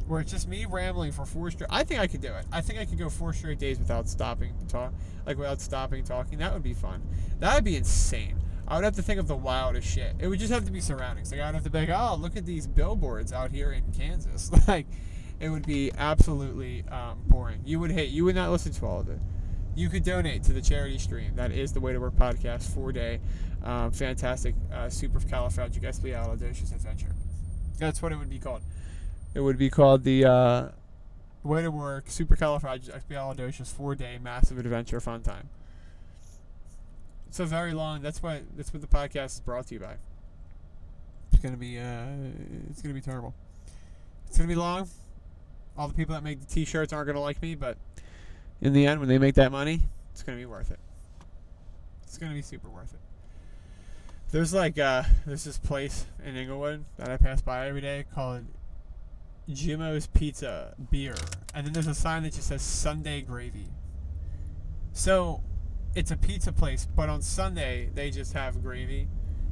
Where 0.07 0.21
it's 0.21 0.33
just 0.33 0.49
me 0.49 0.67
rambling 0.69 1.13
for 1.13 1.27
four 1.27 1.51
straight. 1.51 1.69
I 1.71 1.85
think 1.85 2.01
I 2.01 2.07
could 2.07 2.21
do 2.23 2.33
it. 2.33 2.47
I 2.51 2.61
think 2.61 2.79
I 2.79 2.87
could 2.87 2.99
go 2.99 3.09
four 3.09 3.33
straight 3.33 3.59
days 3.59 3.79
without 3.79 4.09
stopping 4.09 4.55
to 4.59 4.67
talk, 4.67 4.93
like 5.27 5.37
without 5.37 5.61
stopping 5.61 6.03
talking. 6.03 6.39
That 6.39 6.53
would 6.53 6.63
be 6.63 6.75
fun. 6.75 7.03
That 7.41 7.55
would 7.55 7.65
be 7.65 7.77
insane. 7.77 8.39
I 8.67 8.77
would 8.77 8.85
have 8.85 8.97
to 8.97 9.03
think 9.03 9.21
of 9.21 9.29
the 9.29 9.37
wildest 9.37 9.87
shit. 9.87 10.17
It 10.19 10.29
would 10.29 10.39
just 10.39 10.53
have 10.53 10.65
to 10.65 10.73
be 10.73 10.81
surroundings. 10.81 11.31
Like 11.31 11.41
I 11.41 11.47
would 11.47 11.55
have 11.55 11.65
to 11.65 11.71
be 11.71 11.81
like, 11.81 11.91
oh, 11.91 12.17
look 12.17 12.37
at 12.37 12.47
these 12.47 12.67
billboards 12.67 13.33
out 13.33 13.51
here 13.51 13.73
in 13.73 13.85
Kansas. 13.93 14.51
like 14.69 14.87
it 15.43 15.51
would 15.51 15.67
be 15.67 15.91
absolutely 15.99 16.85
um, 16.89 17.19
boring. 17.27 17.61
You 17.65 17.81
would 17.81 17.91
hate. 17.91 18.11
You 18.11 18.25
would 18.25 18.37
not 18.37 18.53
listen 18.53 18.73
to 18.75 18.87
all 18.87 19.01
of 19.01 19.09
it. 19.09 19.19
You 19.75 19.89
could 19.89 20.05
donate 20.05 20.45
to 20.45 20.53
the 20.53 20.63
charity 20.63 20.99
stream. 20.99 21.35
That 21.35 21.51
is 21.51 21.73
the 21.73 21.81
Way 21.81 21.93
to 21.93 21.99
Work 21.99 22.15
podcast 22.15 22.73
four 22.73 22.93
day, 22.93 23.19
um, 23.65 23.91
fantastic 23.91 24.55
uh, 24.73 24.87
supercalifragilisticexpialidocious 24.87 26.73
adventure. 26.73 27.13
That's 27.77 28.01
what 28.01 28.13
it 28.13 28.17
would 28.17 28.31
be 28.31 28.39
called. 28.39 28.63
It 29.35 29.41
would 29.41 29.59
be 29.59 29.69
called 29.69 30.05
the 30.05 30.27
uh, 30.27 30.69
Way 31.43 31.63
to 31.63 31.73
Work 31.73 32.07
supercalifragilisticexpialidocious 32.07 33.67
four 33.67 33.97
day 33.97 34.21
massive 34.23 34.59
adventure 34.59 35.01
fun 35.01 35.23
time. 35.23 35.49
So 37.31 37.45
very 37.47 37.73
long. 37.73 38.01
That's 38.01 38.23
what 38.23 38.43
that's 38.57 38.73
what 38.73 38.81
the 38.81 38.87
podcast 38.87 39.35
is 39.35 39.41
brought 39.41 39.67
to 39.69 39.75
you 39.75 39.81
by. 39.81 39.97
It's 41.33 41.43
gonna 41.43 41.57
be 41.57 41.81
uh, 41.81 42.05
it's 42.71 42.81
gonna 42.81 42.95
be 42.95 43.01
terrible. 43.01 43.35
It's 44.29 44.39
gonna 44.39 44.49
be 44.49 44.55
long 44.55 44.89
all 45.77 45.89
the 45.89 45.95
people 45.95 46.15
that 46.15 46.23
make 46.23 46.41
the 46.41 46.47
t-shirts 46.47 46.93
aren't 46.93 47.07
going 47.07 47.17
to 47.17 47.21
like 47.21 47.41
me, 47.43 47.55
but 47.55 47.77
in 48.61 48.73
the 48.73 48.87
end, 48.87 49.01
when 49.01 49.09
they 49.09 49.19
make 49.19 49.35
that 49.35 49.51
money, 49.51 49.81
it's 50.13 50.23
going 50.23 50.39
to 50.39 50.41
be 50.41 50.47
worth 50.47 50.71
it. 50.71 50.79
It's 52.03 52.19
going 52.19 52.31
to 52.31 52.37
be 52.37 52.43
super 52.43 52.69
worth 52.69 52.93
it. 52.93 53.01
There's 54.31 54.55
like 54.55 54.79
uh, 54.79 55.03
there's 55.27 55.45
this 55.45 55.59
place 55.59 56.07
in 56.25 56.37
Inglewood 56.37 56.85
that 56.97 57.11
I 57.11 57.17
pass 57.19 57.43
by 57.43 57.69
every 57.69 57.83
day 57.83 58.07
called 58.15 58.45
Jimo's 59.51 60.07
Pizza 60.07 60.75
Beer, 60.91 61.15
and 61.55 61.67
then 61.67 61.73
there's 61.75 61.87
a 61.87 61.95
sign 61.95 62.23
that 62.23 62.33
just 62.33 62.49
says 62.49 62.63
Sunday 62.63 63.21
Gravy. 63.21 63.67
So, 64.95 65.43
it's 65.95 66.11
a 66.11 66.17
pizza 66.17 66.53
place, 66.53 66.87
but 66.97 67.09
on 67.09 67.21
Sunday 67.23 67.91
they 67.95 68.11
just 68.11 68.33
have 68.33 68.63
gravy. 68.63 69.09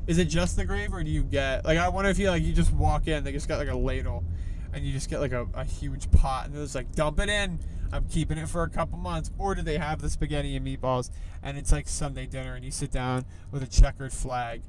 Is 0.07 0.19
it 0.19 0.27
just 0.27 0.57
the 0.57 0.65
gravy, 0.65 0.93
or 0.93 1.03
do 1.03 1.11
you 1.11 1.23
get 1.23 1.65
like 1.65 1.79
I 1.79 1.89
wonder 1.89 2.11
if 2.11 2.19
you 2.19 2.31
like 2.31 2.43
you 2.43 2.53
just 2.53 2.73
walk 2.73 3.07
in, 3.07 3.25
they 3.25 3.33
just 3.33 3.49
got 3.49 3.59
like 3.59 3.69
a 3.69 3.77
ladle 3.77 4.25
and 4.73 4.85
you 4.85 4.93
just 4.93 5.11
get 5.11 5.21
like 5.21 5.33
a, 5.33 5.47
a 5.55 5.65
huge 5.65 6.11
pot 6.11 6.47
and 6.47 6.57
it's 6.57 6.75
like 6.75 6.93
dump 6.95 7.19
it 7.21 7.29
in 7.29 7.59
i'm 7.93 8.05
keeping 8.09 8.39
it 8.39 8.49
for 8.49 8.63
a 8.63 8.69
couple 8.69 8.99
months 8.99 9.31
or 9.39 9.55
do 9.55 9.63
they 9.63 9.79
have 9.79 10.01
the 10.01 10.09
spaghetti 10.09 10.57
and 10.57 10.67
meatballs 10.67 11.11
and 11.43 11.59
it's 11.59 11.73
like 11.73 11.89
sunday 11.89 12.27
dinner 12.27 12.55
and 12.55 12.65
you 12.65 12.71
sit 12.71 12.91
down 12.91 13.25
with 13.51 13.63
a 13.63 13.67
checkered 13.67 14.13
flag 14.13 14.63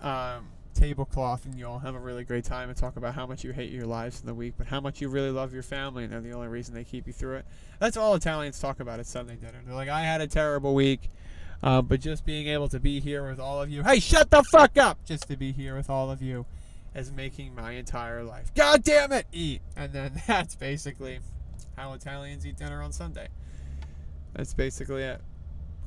um, 0.00 0.48
tablecloth 0.74 1.46
and 1.46 1.58
you 1.58 1.66
all 1.66 1.78
have 1.78 1.94
a 1.94 1.98
really 1.98 2.24
great 2.24 2.44
time 2.44 2.68
and 2.68 2.76
talk 2.76 2.96
about 2.96 3.14
how 3.14 3.26
much 3.26 3.44
you 3.44 3.52
hate 3.52 3.70
your 3.70 3.86
lives 3.86 4.20
in 4.20 4.26
the 4.26 4.34
week, 4.34 4.54
but 4.58 4.66
how 4.66 4.80
much 4.80 5.00
you 5.00 5.08
really 5.08 5.30
love 5.30 5.54
your 5.54 5.62
family 5.62 6.04
and 6.04 6.12
they're 6.12 6.20
the 6.20 6.32
only 6.32 6.48
reason 6.48 6.74
they 6.74 6.84
keep 6.84 7.06
you 7.06 7.12
through 7.12 7.36
it. 7.36 7.46
That's 7.78 7.96
all 7.96 8.14
Italians 8.14 8.60
talk 8.60 8.80
about 8.80 9.00
at 9.00 9.06
Sunday 9.06 9.36
dinner. 9.36 9.60
They're 9.64 9.74
like, 9.74 9.88
I 9.88 10.02
had 10.02 10.20
a 10.20 10.26
terrible 10.26 10.74
week, 10.74 11.10
uh, 11.62 11.80
but 11.80 12.00
just 12.00 12.26
being 12.26 12.48
able 12.48 12.68
to 12.68 12.80
be 12.80 13.00
here 13.00 13.28
with 13.28 13.40
all 13.40 13.62
of 13.62 13.70
you, 13.70 13.82
hey, 13.82 14.00
shut 14.00 14.30
the 14.30 14.42
fuck 14.42 14.76
up! 14.76 14.98
Just 15.04 15.28
to 15.28 15.36
be 15.36 15.52
here 15.52 15.76
with 15.76 15.88
all 15.88 16.10
of 16.10 16.20
you 16.20 16.44
is 16.94 17.12
making 17.12 17.54
my 17.54 17.72
entire 17.72 18.22
life. 18.22 18.52
God 18.54 18.84
damn 18.84 19.12
it! 19.12 19.26
Eat! 19.32 19.62
And 19.76 19.92
then 19.92 20.20
that's 20.26 20.54
basically 20.54 21.20
how 21.76 21.92
Italians 21.92 22.46
eat 22.46 22.56
dinner 22.56 22.82
on 22.82 22.92
Sunday. 22.92 23.28
That's 24.34 24.54
basically 24.54 25.02
it. 25.02 25.20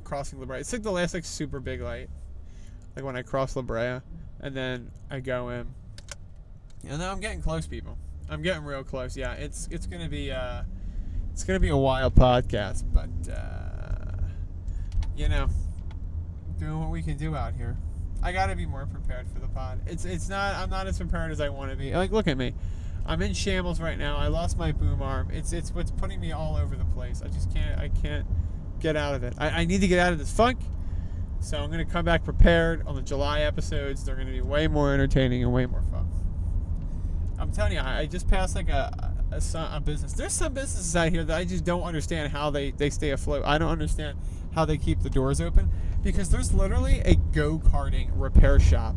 Crossing 0.03 0.39
La 0.39 0.45
Brea. 0.45 0.59
It's 0.59 0.71
like 0.71 0.83
the 0.83 0.91
last 0.91 1.13
like 1.13 1.25
super 1.25 1.59
big 1.59 1.81
light. 1.81 2.09
Like 2.95 3.05
when 3.05 3.15
I 3.15 3.21
cross 3.21 3.55
La 3.55 3.61
Brea 3.61 4.01
and 4.39 4.55
then 4.55 4.91
I 5.09 5.19
go 5.19 5.49
in. 5.49 5.67
And 6.87 6.99
now 6.99 7.11
I'm 7.11 7.19
getting 7.19 7.41
close, 7.41 7.67
people. 7.67 7.97
I'm 8.29 8.41
getting 8.41 8.63
real 8.63 8.83
close. 8.83 9.17
Yeah, 9.17 9.33
it's 9.33 9.67
it's 9.71 9.85
gonna 9.85 10.09
be 10.09 10.31
uh 10.31 10.63
it's 11.33 11.43
gonna 11.43 11.59
be 11.59 11.69
a 11.69 11.77
wild 11.77 12.15
podcast, 12.15 12.83
but 12.93 13.31
uh 13.31 14.23
you 15.15 15.29
know, 15.29 15.47
doing 16.59 16.79
what 16.79 16.91
we 16.91 17.01
can 17.01 17.17
do 17.17 17.35
out 17.35 17.53
here. 17.53 17.77
I 18.23 18.31
gotta 18.31 18.55
be 18.55 18.65
more 18.65 18.85
prepared 18.85 19.29
for 19.29 19.39
the 19.39 19.47
pod. 19.47 19.81
It's 19.85 20.05
it's 20.05 20.29
not 20.29 20.55
I'm 20.55 20.69
not 20.69 20.87
as 20.87 20.97
prepared 20.97 21.31
as 21.31 21.39
I 21.39 21.49
want 21.49 21.71
to 21.71 21.77
be. 21.77 21.93
Like 21.95 22.11
look 22.11 22.27
at 22.27 22.37
me. 22.37 22.53
I'm 23.05 23.21
in 23.21 23.33
shambles 23.33 23.79
right 23.79 23.97
now. 23.97 24.17
I 24.17 24.27
lost 24.27 24.57
my 24.57 24.71
boom 24.71 25.01
arm. 25.01 25.29
It's 25.31 25.53
it's 25.53 25.73
what's 25.73 25.91
putting 25.91 26.19
me 26.19 26.31
all 26.31 26.57
over 26.57 26.75
the 26.75 26.85
place. 26.85 27.21
I 27.23 27.27
just 27.27 27.53
can't 27.53 27.79
I 27.79 27.89
can't 27.89 28.25
get 28.79 28.95
out 28.95 29.15
of 29.15 29.23
it. 29.23 29.33
I, 29.37 29.49
I 29.49 29.65
need 29.65 29.81
to 29.81 29.87
get 29.87 29.99
out 29.99 30.13
of 30.13 30.19
this 30.19 30.31
funk. 30.31 30.59
So 31.39 31.57
I'm 31.57 31.69
gonna 31.71 31.85
come 31.85 32.05
back 32.05 32.23
prepared 32.23 32.85
on 32.85 32.95
the 32.95 33.01
July 33.01 33.41
episodes. 33.41 34.03
They're 34.03 34.15
gonna 34.15 34.31
be 34.31 34.41
way 34.41 34.67
more 34.67 34.93
entertaining 34.93 35.43
and 35.43 35.53
way 35.53 35.65
more 35.65 35.83
fun. 35.83 36.09
I'm 37.39 37.51
telling 37.51 37.73
you, 37.73 37.79
I, 37.79 37.99
I 37.99 38.05
just 38.07 38.27
passed 38.27 38.55
like 38.55 38.69
a, 38.69 39.13
a, 39.31 39.69
a 39.73 39.79
business. 39.79 40.13
There's 40.13 40.33
some 40.33 40.53
businesses 40.53 40.95
out 40.95 41.09
here 41.09 41.23
that 41.23 41.37
I 41.37 41.45
just 41.45 41.63
don't 41.63 41.83
understand 41.83 42.31
how 42.31 42.49
they 42.49 42.71
they 42.71 42.89
stay 42.89 43.11
afloat. 43.11 43.43
I 43.45 43.57
don't 43.57 43.71
understand 43.71 44.17
how 44.57 44.65
they 44.65 44.75
keep 44.75 45.03
the 45.03 45.09
doors 45.09 45.39
open 45.39 45.69
because 46.01 46.31
there's 46.31 46.51
literally 46.51 46.99
a 47.05 47.13
go 47.13 47.59
karting 47.59 48.09
repair 48.15 48.59
shop 48.59 48.95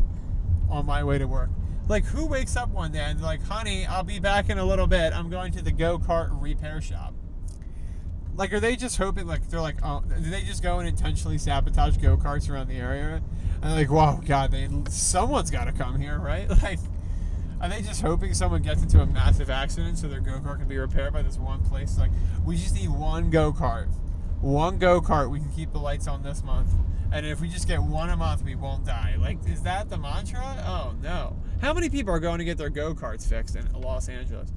on 0.70 0.86
my 0.86 1.04
way 1.04 1.18
to 1.18 1.26
work. 1.26 1.50
Like, 1.86 2.06
who 2.06 2.24
wakes 2.24 2.56
up 2.56 2.70
one 2.70 2.92
day 2.92 3.00
and 3.00 3.20
like, 3.20 3.42
honey, 3.42 3.84
I'll 3.84 4.02
be 4.02 4.18
back 4.18 4.48
in 4.48 4.56
a 4.56 4.64
little 4.64 4.86
bit. 4.86 5.12
I'm 5.12 5.28
going 5.28 5.52
to 5.52 5.62
the 5.62 5.70
go 5.70 5.98
kart 5.98 6.30
repair 6.32 6.80
shop. 6.80 7.12
Like, 8.36 8.54
are 8.54 8.60
they 8.60 8.74
just 8.74 8.96
hoping? 8.96 9.26
Like, 9.26 9.50
they're 9.50 9.60
like, 9.60 9.76
oh, 9.84 10.00
do 10.00 10.30
they 10.30 10.40
just 10.40 10.62
go 10.62 10.78
and 10.78 10.88
intentionally 10.88 11.36
sabotage 11.36 11.98
go 11.98 12.16
karts 12.16 12.48
around 12.48 12.68
the 12.68 12.76
area? 12.76 13.20
And 13.60 13.74
like, 13.74 13.90
wow, 13.90 14.18
God, 14.24 14.52
they 14.52 14.66
someone's 14.88 15.50
got 15.50 15.64
to 15.64 15.72
come 15.72 16.00
here, 16.00 16.18
right? 16.24 16.48
Like, 16.48 16.78
are 17.60 17.68
they 17.68 17.82
just 17.82 18.00
hoping 18.00 18.32
someone 18.32 18.62
gets 18.62 18.80
into 18.82 19.02
a 19.02 19.06
massive 19.06 19.50
accident 19.50 19.98
so 19.98 20.08
their 20.08 20.20
go 20.20 20.38
kart 20.38 20.56
can 20.56 20.68
be 20.68 20.78
repaired 20.78 21.12
by 21.12 21.20
this 21.20 21.36
one 21.36 21.62
place? 21.64 21.98
Like, 21.98 22.12
we 22.46 22.56
just 22.56 22.74
need 22.74 22.88
one 22.88 23.28
go 23.28 23.52
kart, 23.52 23.88
one 24.40 24.78
go 24.78 25.00
kart. 25.00 25.30
We 25.30 25.38
can 25.38 25.50
keep 25.50 25.72
the 25.72 25.78
lights 25.78 26.06
on 26.06 26.22
this 26.22 26.42
month, 26.42 26.70
and 27.12 27.26
if 27.26 27.40
we 27.40 27.48
just 27.48 27.68
get 27.68 27.82
one 27.82 28.10
a 28.10 28.16
month, 28.16 28.42
we 28.42 28.54
won't 28.54 28.84
die. 28.84 29.16
Like, 29.18 29.38
is 29.48 29.62
that 29.62 29.88
the 29.90 29.98
mantra? 29.98 30.42
Oh 30.66 30.94
no! 31.02 31.36
How 31.60 31.72
many 31.72 31.90
people 31.90 32.14
are 32.14 32.20
going 32.20 32.38
to 32.38 32.44
get 32.44 32.58
their 32.58 32.70
go 32.70 32.94
karts 32.94 33.26
fixed 33.26 33.56
in 33.56 33.70
Los 33.72 34.08
Angeles? 34.08 34.50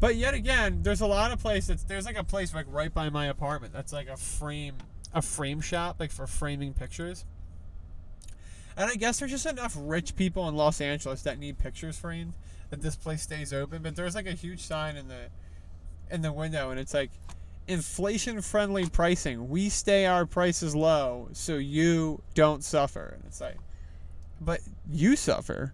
But 0.00 0.16
yet 0.16 0.34
again, 0.34 0.80
there's 0.82 1.00
a 1.00 1.06
lot 1.06 1.32
of 1.32 1.40
places. 1.40 1.84
There's 1.84 2.06
like 2.06 2.18
a 2.18 2.24
place 2.24 2.54
like 2.54 2.66
right 2.68 2.92
by 2.92 3.10
my 3.10 3.26
apartment 3.26 3.72
that's 3.72 3.92
like 3.92 4.08
a 4.08 4.16
frame, 4.16 4.76
a 5.12 5.22
frame 5.22 5.60
shop 5.60 5.96
like 5.98 6.12
for 6.12 6.26
framing 6.26 6.72
pictures. 6.72 7.24
And 8.76 8.88
I 8.88 8.94
guess 8.94 9.18
there's 9.18 9.32
just 9.32 9.46
enough 9.46 9.76
rich 9.76 10.14
people 10.14 10.48
in 10.48 10.54
Los 10.54 10.80
Angeles 10.80 11.22
that 11.22 11.40
need 11.40 11.58
pictures 11.58 11.98
framed 11.98 12.34
that 12.70 12.80
this 12.80 12.94
place 12.94 13.22
stays 13.22 13.52
open. 13.52 13.82
But 13.82 13.96
there's 13.96 14.14
like 14.14 14.28
a 14.28 14.32
huge 14.32 14.60
sign 14.60 14.96
in 14.96 15.08
the 15.08 15.30
in 16.10 16.22
the 16.22 16.32
window, 16.32 16.70
and 16.70 16.78
it's 16.78 16.94
like 16.94 17.10
inflation 17.68 18.40
friendly 18.42 18.88
pricing. 18.88 19.48
We 19.48 19.68
stay 19.68 20.06
our 20.06 20.26
prices 20.26 20.74
low 20.74 21.28
so 21.32 21.56
you 21.56 22.22
don't 22.34 22.64
suffer. 22.64 23.14
And 23.16 23.24
it's 23.26 23.40
like, 23.40 23.58
but 24.40 24.60
you 24.90 25.16
suffer 25.16 25.72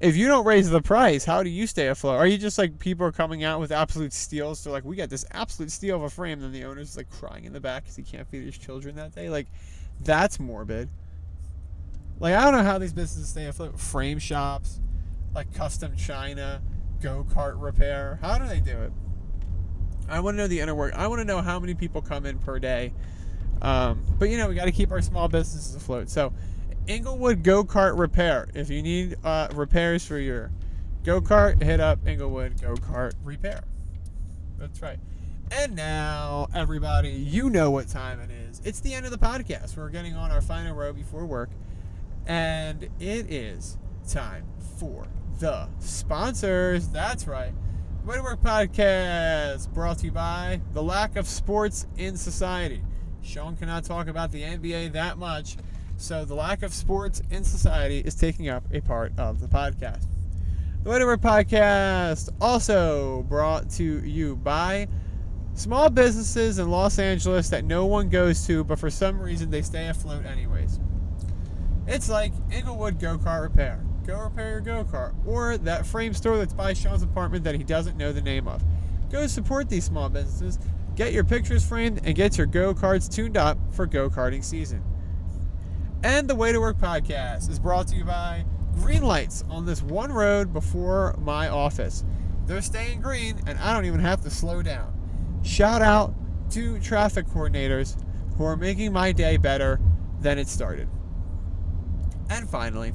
if 0.00 0.16
you 0.16 0.28
don't 0.28 0.44
raise 0.44 0.70
the 0.70 0.80
price, 0.80 1.24
how 1.24 1.42
do 1.42 1.50
you 1.50 1.66
stay 1.66 1.88
afloat? 1.88 2.16
Are 2.16 2.26
you 2.26 2.38
just 2.38 2.56
like 2.56 2.78
people 2.78 3.04
are 3.04 3.12
coming 3.12 3.42
out 3.42 3.58
with 3.58 3.72
absolute 3.72 4.12
steals? 4.12 4.60
So 4.60 4.70
like 4.70 4.84
we 4.84 4.94
got 4.94 5.10
this 5.10 5.24
absolute 5.32 5.72
steal 5.72 5.96
of 5.96 6.02
a 6.02 6.10
frame, 6.10 6.40
then 6.40 6.52
the 6.52 6.64
owner's 6.64 6.96
like 6.96 7.10
crying 7.10 7.44
in 7.44 7.52
the 7.52 7.60
back 7.60 7.84
because 7.84 7.96
he 7.96 8.02
can't 8.02 8.28
feed 8.28 8.44
his 8.44 8.56
children 8.56 8.94
that 8.96 9.14
day. 9.14 9.28
Like 9.28 9.48
that's 10.00 10.38
morbid. 10.38 10.88
Like 12.20 12.34
I 12.34 12.44
don't 12.44 12.52
know 12.52 12.62
how 12.62 12.78
these 12.78 12.92
businesses 12.92 13.28
stay 13.28 13.46
afloat. 13.46 13.78
Frame 13.80 14.20
shops, 14.20 14.80
like 15.34 15.52
custom 15.52 15.96
china, 15.96 16.62
go 17.00 17.26
kart 17.28 17.60
repair. 17.60 18.18
How 18.22 18.38
do 18.38 18.46
they 18.46 18.60
do 18.60 18.78
it? 18.78 18.92
I 20.08 20.20
want 20.20 20.36
to 20.36 20.42
know 20.42 20.48
the 20.48 20.60
inner 20.60 20.74
work. 20.74 20.94
I 20.94 21.06
want 21.06 21.20
to 21.20 21.24
know 21.24 21.40
how 21.40 21.58
many 21.58 21.74
people 21.74 22.02
come 22.02 22.26
in 22.26 22.38
per 22.38 22.58
day. 22.58 22.92
Um, 23.60 24.04
but 24.18 24.30
you 24.30 24.38
know 24.38 24.48
we 24.48 24.54
got 24.54 24.66
to 24.66 24.72
keep 24.72 24.92
our 24.92 25.02
small 25.02 25.28
businesses 25.28 25.74
afloat. 25.74 26.08
So 26.08 26.32
Inglewood 26.86 27.42
Go 27.42 27.64
Kart 27.64 27.98
Repair. 27.98 28.48
If 28.54 28.70
you 28.70 28.82
need 28.82 29.16
uh, 29.24 29.48
repairs 29.52 30.06
for 30.06 30.18
your 30.18 30.50
go 31.04 31.20
kart, 31.20 31.62
hit 31.62 31.80
up 31.80 32.06
Inglewood 32.06 32.60
Go 32.60 32.74
Kart 32.74 33.12
Repair. 33.24 33.62
That's 34.58 34.80
right. 34.82 34.98
And 35.50 35.74
now, 35.74 36.48
everybody, 36.54 37.10
you 37.10 37.48
know 37.48 37.70
what 37.70 37.88
time 37.88 38.20
it 38.20 38.30
is. 38.30 38.60
It's 38.64 38.80
the 38.80 38.92
end 38.92 39.06
of 39.06 39.12
the 39.12 39.18
podcast. 39.18 39.76
We're 39.76 39.88
getting 39.88 40.14
on 40.14 40.30
our 40.30 40.42
final 40.42 40.74
row 40.74 40.92
before 40.92 41.24
work. 41.24 41.48
And 42.26 42.84
it 43.00 43.32
is 43.32 43.78
time 44.06 44.44
for 44.78 45.06
the 45.38 45.68
sponsors. 45.78 46.88
That's 46.88 47.26
right. 47.26 47.52
Way 48.08 48.16
to 48.16 48.22
Work 48.22 48.40
Podcast 48.40 49.70
brought 49.74 49.98
to 49.98 50.06
you 50.06 50.12
by 50.12 50.62
the 50.72 50.82
lack 50.82 51.16
of 51.16 51.28
sports 51.28 51.86
in 51.98 52.16
society. 52.16 52.80
Sean 53.20 53.54
cannot 53.54 53.84
talk 53.84 54.08
about 54.08 54.32
the 54.32 54.40
NBA 54.40 54.92
that 54.92 55.18
much 55.18 55.58
so 55.98 56.24
the 56.24 56.34
lack 56.34 56.62
of 56.62 56.72
sports 56.72 57.20
in 57.30 57.44
society 57.44 57.98
is 57.98 58.14
taking 58.14 58.48
up 58.48 58.64
a 58.72 58.80
part 58.80 59.12
of 59.18 59.40
the 59.40 59.46
podcast. 59.46 60.06
The 60.84 60.88
Way 60.88 61.00
to 61.00 61.04
Work 61.04 61.20
podcast 61.20 62.30
also 62.40 63.26
brought 63.28 63.68
to 63.72 63.84
you 63.84 64.36
by 64.36 64.88
small 65.52 65.90
businesses 65.90 66.58
in 66.58 66.70
Los 66.70 66.98
Angeles 66.98 67.50
that 67.50 67.66
no 67.66 67.84
one 67.84 68.08
goes 68.08 68.46
to, 68.46 68.64
but 68.64 68.78
for 68.78 68.88
some 68.88 69.20
reason 69.20 69.50
they 69.50 69.60
stay 69.60 69.86
afloat 69.88 70.24
anyways. 70.24 70.80
It's 71.86 72.08
like 72.08 72.32
Inglewood 72.50 72.98
Go 73.00 73.18
Kart 73.18 73.42
Repair. 73.42 73.84
Go 74.08 74.20
repair 74.20 74.52
your 74.52 74.60
go 74.62 74.84
kart. 74.84 75.14
Or 75.26 75.58
that 75.58 75.84
frame 75.84 76.14
store 76.14 76.38
that's 76.38 76.54
by 76.54 76.72
Sean's 76.72 77.02
apartment 77.02 77.44
that 77.44 77.56
he 77.56 77.62
doesn't 77.62 77.98
know 77.98 78.10
the 78.10 78.22
name 78.22 78.48
of. 78.48 78.64
Go 79.10 79.26
support 79.26 79.68
these 79.68 79.84
small 79.84 80.08
businesses, 80.08 80.58
get 80.96 81.12
your 81.12 81.24
pictures 81.24 81.62
framed, 81.62 82.00
and 82.04 82.14
get 82.14 82.38
your 82.38 82.46
go 82.46 82.72
karts 82.72 83.14
tuned 83.14 83.36
up 83.36 83.58
for 83.70 83.84
go 83.84 84.08
karting 84.08 84.42
season. 84.42 84.82
And 86.02 86.26
the 86.26 86.34
Way 86.34 86.52
to 86.52 86.58
Work 86.58 86.78
podcast 86.78 87.50
is 87.50 87.58
brought 87.58 87.86
to 87.88 87.96
you 87.96 88.04
by 88.04 88.46
Green 88.80 89.02
Lights 89.02 89.44
on 89.50 89.66
this 89.66 89.82
one 89.82 90.10
road 90.10 90.54
before 90.54 91.14
my 91.18 91.50
office. 91.50 92.02
They're 92.46 92.62
staying 92.62 93.02
green, 93.02 93.38
and 93.46 93.58
I 93.58 93.74
don't 93.74 93.84
even 93.84 94.00
have 94.00 94.22
to 94.22 94.30
slow 94.30 94.62
down. 94.62 94.90
Shout 95.42 95.82
out 95.82 96.14
to 96.52 96.80
traffic 96.80 97.26
coordinators 97.26 98.02
who 98.38 98.44
are 98.44 98.56
making 98.56 98.90
my 98.90 99.12
day 99.12 99.36
better 99.36 99.78
than 100.22 100.38
it 100.38 100.48
started. 100.48 100.88
And 102.30 102.48
finally, 102.48 102.94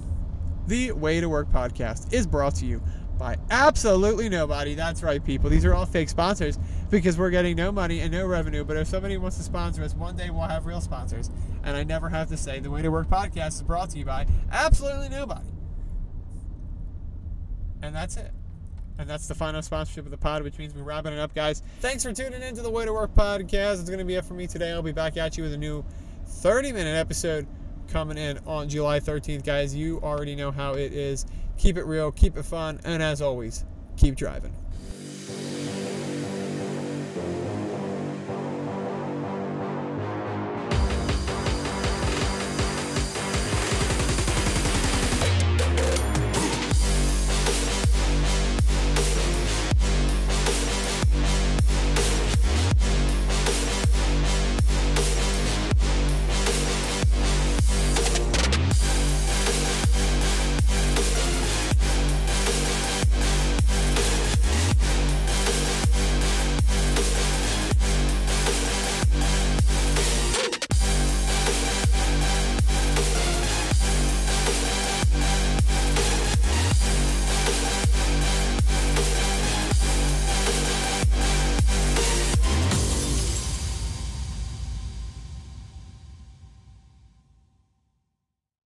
the 0.67 0.91
Way 0.91 1.19
to 1.19 1.29
Work 1.29 1.51
podcast 1.51 2.13
is 2.13 2.25
brought 2.25 2.55
to 2.55 2.65
you 2.65 2.81
by 3.17 3.37
absolutely 3.51 4.29
nobody. 4.29 4.73
That's 4.75 5.03
right, 5.03 5.23
people. 5.23 5.49
These 5.49 5.65
are 5.65 5.73
all 5.73 5.85
fake 5.85 6.09
sponsors 6.09 6.57
because 6.89 7.17
we're 7.17 7.29
getting 7.29 7.55
no 7.55 7.71
money 7.71 7.99
and 8.01 8.11
no 8.11 8.25
revenue. 8.25 8.63
But 8.63 8.77
if 8.77 8.87
somebody 8.87 9.17
wants 9.17 9.37
to 9.37 9.43
sponsor 9.43 9.83
us, 9.83 9.93
one 9.93 10.15
day 10.15 10.29
we'll 10.29 10.41
have 10.41 10.65
real 10.65 10.81
sponsors. 10.81 11.29
And 11.63 11.75
I 11.75 11.83
never 11.83 12.09
have 12.09 12.29
to 12.29 12.37
say 12.37 12.59
the 12.59 12.71
Way 12.71 12.81
to 12.81 12.89
Work 12.91 13.07
podcast 13.09 13.49
is 13.49 13.63
brought 13.63 13.91
to 13.91 13.99
you 13.99 14.05
by 14.05 14.25
absolutely 14.51 15.09
nobody. 15.09 15.47
And 17.81 17.95
that's 17.95 18.17
it. 18.17 18.31
And 18.97 19.09
that's 19.09 19.27
the 19.27 19.35
final 19.35 19.61
sponsorship 19.61 20.05
of 20.05 20.11
the 20.11 20.17
pod, 20.17 20.43
which 20.43 20.57
means 20.57 20.73
we're 20.73 20.83
wrapping 20.83 21.13
it 21.13 21.19
up, 21.19 21.33
guys. 21.33 21.63
Thanks 21.79 22.03
for 22.03 22.13
tuning 22.13 22.41
in 22.41 22.55
to 22.55 22.61
the 22.61 22.69
Way 22.69 22.85
to 22.85 22.93
Work 22.93 23.15
podcast. 23.15 23.79
It's 23.79 23.89
going 23.89 23.99
to 23.99 24.05
be 24.05 24.15
it 24.15 24.25
for 24.25 24.35
me 24.35 24.47
today. 24.47 24.71
I'll 24.71 24.83
be 24.83 24.91
back 24.91 25.17
at 25.17 25.37
you 25.37 25.43
with 25.43 25.53
a 25.53 25.57
new 25.57 25.83
30 26.25 26.71
minute 26.71 26.95
episode 26.95 27.47
coming 27.87 28.17
in 28.17 28.39
on 28.45 28.69
July 28.69 28.99
13th, 28.99 29.45
guys. 29.45 29.75
You 29.75 29.99
already 30.01 30.35
know 30.35 30.51
how 30.51 30.73
it 30.73 30.93
is. 30.93 31.25
Keep 31.57 31.77
it 31.77 31.85
real, 31.85 32.11
keep 32.11 32.37
it 32.37 32.43
fun, 32.43 32.79
and 32.83 33.01
as 33.03 33.21
always, 33.21 33.65
keep 33.97 34.15
driving. 34.15 34.53